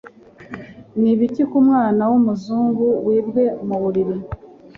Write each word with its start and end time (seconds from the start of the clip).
Nibiki 1.01 1.43
kumwana 1.51 2.01
wumuzungu 2.11 2.85
wibwe 3.07 3.43
muburiri 3.67 4.15